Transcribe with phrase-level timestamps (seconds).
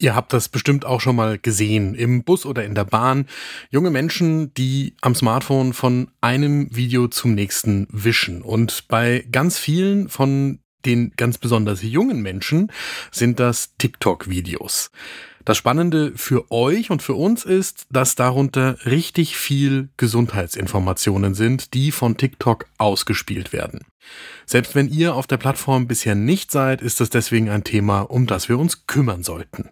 [0.00, 3.26] Ihr habt das bestimmt auch schon mal gesehen, im Bus oder in der Bahn.
[3.68, 8.40] Junge Menschen, die am Smartphone von einem Video zum nächsten wischen.
[8.40, 12.72] Und bei ganz vielen von den ganz besonders jungen Menschen
[13.12, 14.90] sind das TikTok-Videos.
[15.44, 21.92] Das Spannende für euch und für uns ist, dass darunter richtig viel Gesundheitsinformationen sind, die
[21.92, 23.80] von TikTok ausgespielt werden.
[24.46, 28.26] Selbst wenn ihr auf der Plattform bisher nicht seid, ist das deswegen ein Thema, um
[28.26, 29.68] das wir uns kümmern sollten.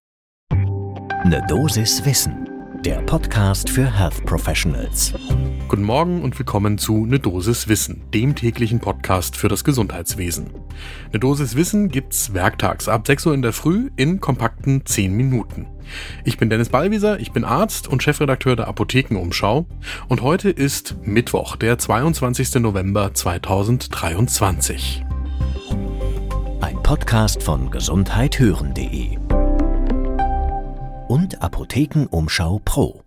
[1.24, 2.48] Ne Dosis Wissen,
[2.84, 5.12] der Podcast für Health Professionals.
[5.66, 10.50] Guten Morgen und willkommen zu Ne Dosis Wissen, dem täglichen Podcast für das Gesundheitswesen.
[11.12, 15.66] Ne Dosis Wissen gibt's werktags ab 6 Uhr in der Früh in kompakten 10 Minuten.
[16.24, 19.66] Ich bin Dennis Ballwieser, ich bin Arzt und Chefredakteur der Apothekenumschau
[20.08, 22.54] und heute ist Mittwoch, der 22.
[22.56, 25.04] November 2023.
[26.60, 29.18] Ein Podcast von gesundheithören.de
[31.08, 33.02] und Apothekenumschau Pro.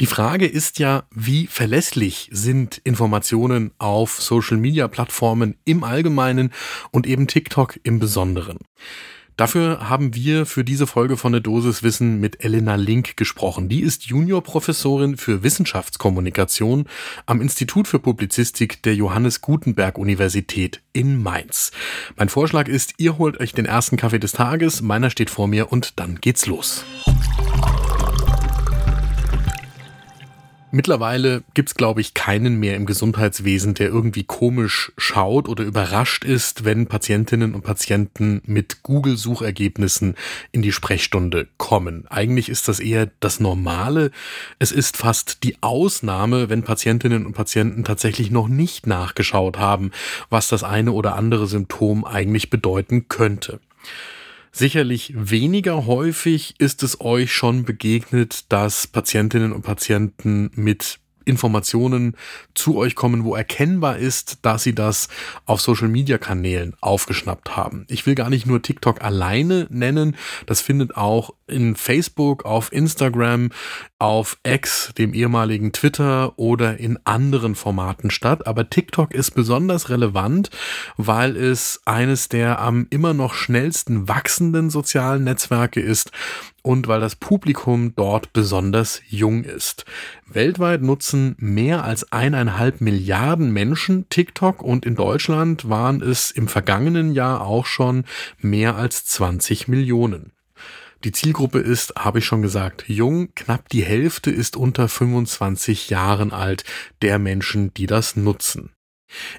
[0.00, 6.52] Die Frage ist ja, wie verlässlich sind Informationen auf Social-Media-Plattformen im Allgemeinen
[6.90, 8.58] und eben TikTok im Besonderen.
[9.40, 13.70] Dafür haben wir für diese Folge von der Dosis Wissen mit Elena Link gesprochen.
[13.70, 16.84] Die ist Juniorprofessorin für Wissenschaftskommunikation
[17.24, 21.72] am Institut für Publizistik der Johannes Gutenberg Universität in Mainz.
[22.16, 25.72] Mein Vorschlag ist, ihr holt euch den ersten Kaffee des Tages, meiner steht vor mir
[25.72, 26.84] und dann geht's los.
[30.72, 36.64] Mittlerweile gibt's, glaube ich, keinen mehr im Gesundheitswesen, der irgendwie komisch schaut oder überrascht ist,
[36.64, 40.14] wenn Patientinnen und Patienten mit Google-Suchergebnissen
[40.52, 42.06] in die Sprechstunde kommen.
[42.08, 44.12] Eigentlich ist das eher das Normale.
[44.60, 49.90] Es ist fast die Ausnahme, wenn Patientinnen und Patienten tatsächlich noch nicht nachgeschaut haben,
[50.28, 53.58] was das eine oder andere Symptom eigentlich bedeuten könnte.
[54.52, 62.16] Sicherlich weniger häufig ist es euch schon begegnet, dass Patientinnen und Patienten mit Informationen
[62.54, 65.08] zu euch kommen, wo erkennbar ist, dass sie das
[65.46, 67.84] auf Social-Media-Kanälen aufgeschnappt haben.
[67.88, 70.16] Ich will gar nicht nur TikTok alleine nennen,
[70.46, 73.50] das findet auch in Facebook, auf Instagram,
[74.00, 78.46] auf X, dem ehemaligen Twitter oder in anderen Formaten statt.
[78.46, 80.50] Aber TikTok ist besonders relevant,
[80.96, 86.10] weil es eines der am immer noch schnellsten wachsenden sozialen Netzwerke ist
[86.62, 89.84] und weil das Publikum dort besonders jung ist.
[90.26, 97.12] Weltweit nutzen mehr als eineinhalb Milliarden Menschen TikTok und in Deutschland waren es im vergangenen
[97.12, 98.04] Jahr auch schon
[98.38, 100.32] mehr als 20 Millionen.
[101.02, 103.34] Die Zielgruppe ist, habe ich schon gesagt, jung.
[103.34, 106.64] Knapp die Hälfte ist unter 25 Jahren alt
[107.00, 108.72] der Menschen, die das nutzen.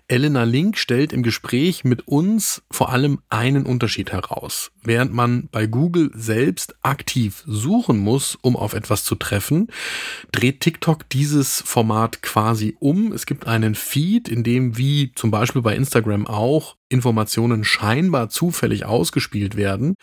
[0.07, 4.71] Elena Link stellt im Gespräch mit uns vor allem einen Unterschied heraus.
[4.84, 9.68] Während man bei Google selbst aktiv suchen muss, um auf etwas zu treffen,
[10.31, 13.14] dreht TikTok dieses Format quasi um.
[13.14, 18.86] Es gibt einen Feed, in dem wie zum Beispiel bei Instagram auch Informationen scheinbar zufällig
[18.86, 19.96] ausgespielt werden.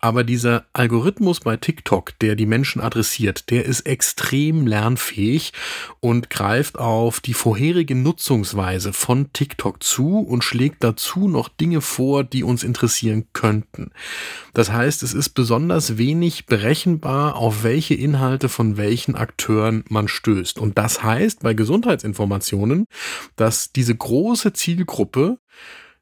[0.00, 5.52] Aber dieser Algorithmus bei TikTok, der die Menschen adressiert, der ist extrem lernfähig
[6.00, 12.24] und greift auf die vorherige Nutzungsweise von TikTok zu und schlägt dazu noch Dinge vor,
[12.24, 13.90] die uns interessieren könnten.
[14.54, 20.58] Das heißt, es ist besonders wenig berechenbar, auf welche Inhalte von welchen Akteuren man stößt.
[20.58, 22.86] Und das heißt bei Gesundheitsinformationen,
[23.36, 25.38] dass diese große Zielgruppe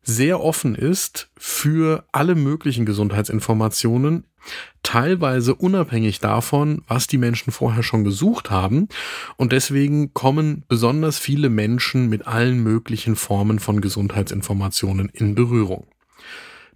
[0.03, 4.25] sehr offen ist für alle möglichen Gesundheitsinformationen,
[4.85, 8.89] teilweise unabhängig davon, was die Menschen vorher schon gesucht haben.
[9.37, 15.89] Und deswegen kommen besonders viele Menschen mit allen möglichen Formen von Gesundheitsinformationen in Berührung.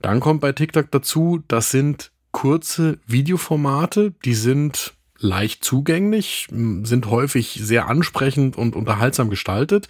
[0.03, 7.61] Dann kommt bei TikTok dazu, das sind kurze Videoformate, die sind leicht zugänglich, sind häufig
[7.62, 9.88] sehr ansprechend und unterhaltsam gestaltet.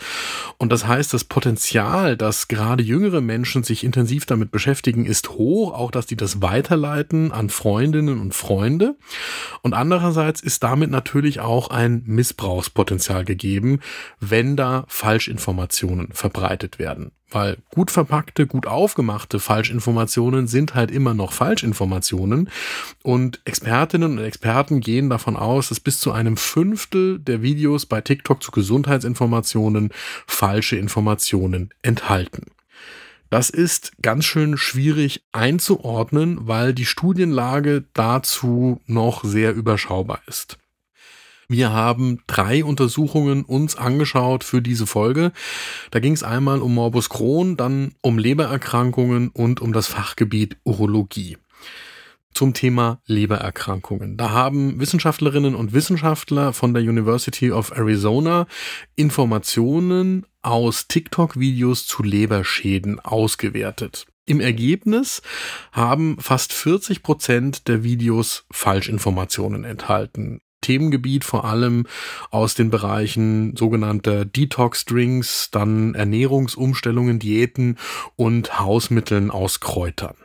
[0.59, 5.73] Und das heißt, das Potenzial, dass gerade jüngere Menschen sich intensiv damit beschäftigen, ist hoch,
[5.73, 8.97] auch dass die das weiterleiten an Freundinnen und Freunde.
[9.63, 13.79] Und andererseits ist damit natürlich auch ein Missbrauchspotenzial gegeben,
[14.19, 17.13] wenn da Falschinformationen verbreitet werden.
[17.31, 22.51] Weil gut verpackte, gut aufgemachte Falschinformationen sind halt immer noch Falschinformationen.
[23.03, 28.01] Und Expertinnen und Experten gehen davon aus, dass bis zu einem Fünftel der Videos bei
[28.01, 29.91] TikTok zu Gesundheitsinformationen
[30.27, 32.47] falsche Informationen enthalten.
[33.31, 40.60] Das ist ganz schön schwierig einzuordnen, weil die Studienlage dazu noch sehr überschaubar ist.
[41.51, 45.33] Wir haben drei Untersuchungen uns angeschaut für diese Folge.
[45.91, 51.39] Da ging es einmal um Morbus Crohn, dann um Lebererkrankungen und um das Fachgebiet Urologie.
[52.33, 54.17] zum Thema Lebererkrankungen.
[54.17, 58.47] Da haben Wissenschaftlerinnen und Wissenschaftler von der University of Arizona
[58.95, 64.07] Informationen aus TikTok-Videos zu Leberschäden ausgewertet.
[64.25, 65.21] Im Ergebnis
[65.73, 70.41] haben fast 40 Prozent der Videos Falschinformationen enthalten.
[70.61, 71.87] Themengebiet vor allem
[72.31, 77.79] aus den Bereichen sogenannter Detox-Drinks, dann Ernährungsumstellungen, Diäten
[78.17, 80.17] und Hausmitteln aus Kräutern.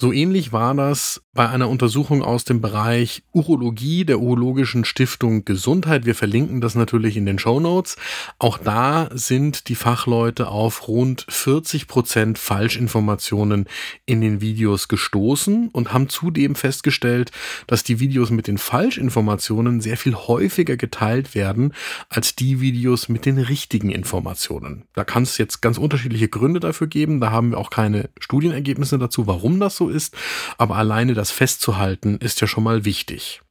[0.00, 6.06] So ähnlich war das bei einer Untersuchung aus dem Bereich Urologie der Urologischen Stiftung Gesundheit.
[6.06, 7.96] Wir verlinken das natürlich in den Show Notes.
[8.38, 13.66] Auch da sind die Fachleute auf rund 40 Prozent Falschinformationen
[14.06, 17.32] in den Videos gestoßen und haben zudem festgestellt,
[17.66, 21.72] dass die Videos mit den Falschinformationen sehr viel häufiger geteilt werden
[22.08, 24.84] als die Videos mit den richtigen Informationen.
[24.94, 27.20] Da kann es jetzt ganz unterschiedliche Gründe dafür geben.
[27.20, 30.16] Da haben wir auch keine Studienergebnisse dazu, warum das so ist,
[30.56, 33.42] aber alleine das festzuhalten ist ja schon mal wichtig.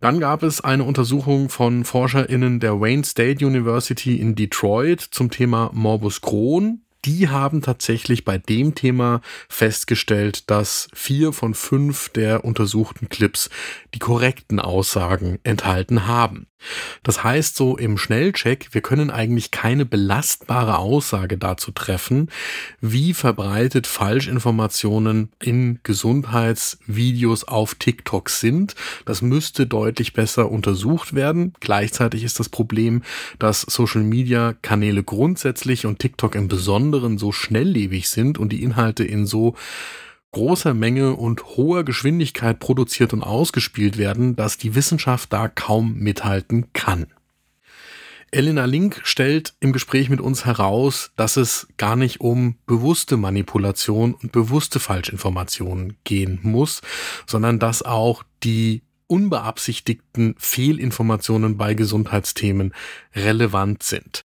[0.00, 5.70] Dann gab es eine Untersuchung von ForscherInnen der Wayne State University in Detroit zum Thema
[5.74, 13.08] Morbus Crohn die haben tatsächlich bei dem Thema festgestellt, dass vier von fünf der untersuchten
[13.08, 13.50] Clips
[13.94, 16.46] die korrekten Aussagen enthalten haben.
[17.04, 22.30] Das heißt so im Schnellcheck, wir können eigentlich keine belastbare Aussage dazu treffen,
[22.80, 28.74] wie verbreitet Falschinformationen in Gesundheitsvideos auf TikTok sind.
[29.04, 31.52] Das müsste deutlich besser untersucht werden.
[31.60, 33.02] Gleichzeitig ist das Problem,
[33.38, 38.62] dass Social Media Kanäle grundsätzlich und TikTok im Besonderen anderen so schnelllebig sind und die
[38.62, 39.54] Inhalte in so
[40.32, 46.72] großer Menge und hoher Geschwindigkeit produziert und ausgespielt werden, dass die Wissenschaft da kaum mithalten
[46.72, 47.08] kann.
[48.30, 54.14] Elena Link stellt im Gespräch mit uns heraus, dass es gar nicht um bewusste Manipulation
[54.14, 56.80] und bewusste Falschinformationen gehen muss,
[57.26, 62.74] sondern dass auch die unbeabsichtigten Fehlinformationen bei Gesundheitsthemen
[63.14, 64.22] relevant sind.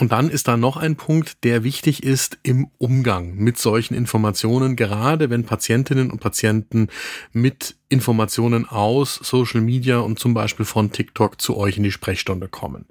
[0.00, 4.74] Und dann ist da noch ein Punkt, der wichtig ist im Umgang mit solchen Informationen,
[4.74, 6.88] gerade wenn Patientinnen und Patienten
[7.32, 12.48] mit Informationen aus Social Media und zum Beispiel von TikTok zu euch in die Sprechstunde
[12.48, 12.86] kommen.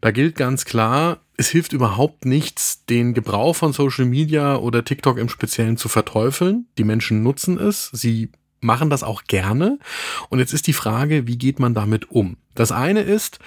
[0.00, 5.18] Da gilt ganz klar, es hilft überhaupt nichts, den Gebrauch von Social Media oder TikTok
[5.18, 6.68] im Speziellen zu verteufeln.
[6.78, 8.30] Die Menschen nutzen es, sie
[8.60, 9.80] machen das auch gerne.
[10.28, 12.36] Und jetzt ist die Frage, wie geht man damit um?
[12.54, 13.40] Das eine ist,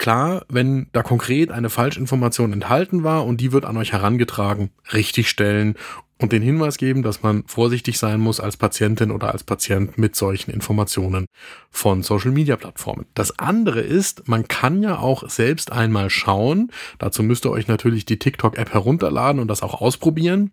[0.00, 5.28] Klar, wenn da konkret eine Falschinformation enthalten war und die wird an euch herangetragen, richtig
[5.28, 5.74] stellen
[6.16, 10.16] und den Hinweis geben, dass man vorsichtig sein muss als Patientin oder als Patient mit
[10.16, 11.26] solchen Informationen
[11.70, 13.04] von Social Media Plattformen.
[13.12, 18.06] Das andere ist, man kann ja auch selbst einmal schauen, dazu müsst ihr euch natürlich
[18.06, 20.52] die TikTok App herunterladen und das auch ausprobieren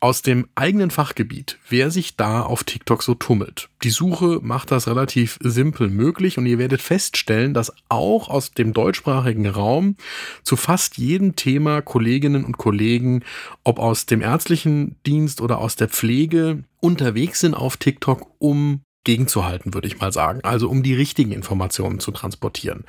[0.00, 3.68] aus dem eigenen Fachgebiet, wer sich da auf TikTok so tummelt.
[3.82, 8.72] Die Suche macht das relativ simpel möglich und ihr werdet feststellen, dass auch aus dem
[8.72, 9.96] deutschsprachigen Raum
[10.42, 13.22] zu fast jedem Thema Kolleginnen und Kollegen,
[13.64, 19.72] ob aus dem ärztlichen Dienst oder aus der Pflege, unterwegs sind auf TikTok, um gegenzuhalten,
[19.72, 20.40] würde ich mal sagen.
[20.42, 22.84] Also um die richtigen Informationen zu transportieren.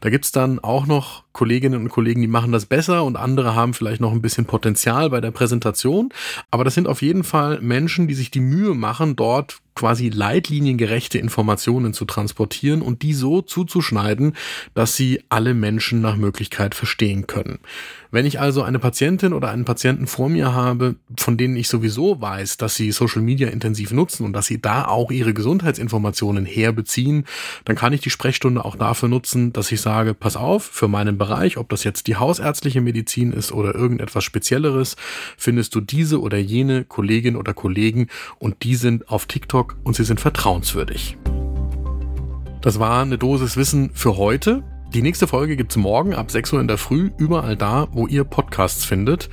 [0.00, 3.74] Da gibt's dann auch noch Kolleginnen und Kollegen, die machen das besser und andere haben
[3.74, 6.08] vielleicht noch ein bisschen Potenzial bei der Präsentation.
[6.50, 11.18] Aber das sind auf jeden Fall Menschen, die sich die Mühe machen, dort quasi leitliniengerechte
[11.18, 14.34] Informationen zu transportieren und die so zuzuschneiden,
[14.72, 17.58] dass sie alle Menschen nach Möglichkeit verstehen können.
[18.10, 20.96] Wenn ich also eine Patientin oder einen Patienten vor mir habe,
[21.26, 24.86] von denen ich sowieso weiß, dass sie Social Media intensiv nutzen und dass sie da
[24.86, 27.24] auch ihre Gesundheitsinformationen herbeziehen,
[27.64, 31.18] dann kann ich die Sprechstunde auch dafür nutzen, dass ich sage, pass auf, für meinen
[31.18, 34.94] Bereich, ob das jetzt die hausärztliche Medizin ist oder irgendetwas Spezielleres,
[35.36, 38.06] findest du diese oder jene Kollegin oder Kollegen
[38.38, 41.16] und die sind auf TikTok und sie sind vertrauenswürdig.
[42.60, 44.62] Das war eine Dosis Wissen für heute.
[44.96, 48.24] Die nächste Folge gibt's morgen ab 6 Uhr in der Früh, überall da, wo ihr
[48.24, 49.28] Podcasts findet.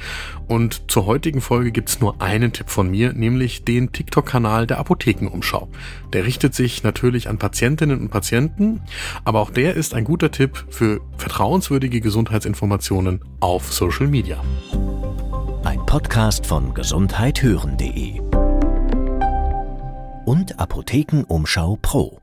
[0.49, 5.69] Und zur heutigen Folge gibt's nur einen Tipp von mir, nämlich den TikTok-Kanal der Apothekenumschau.
[6.11, 8.81] Der richtet sich natürlich an Patientinnen und Patienten,
[9.23, 14.43] aber auch der ist ein guter Tipp für vertrauenswürdige Gesundheitsinformationen auf Social Media.
[15.63, 18.19] Ein Podcast von gesundheithören.de
[20.25, 22.22] und Apothekenumschau Pro.